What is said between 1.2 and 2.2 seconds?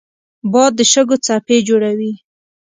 څپې جوړوي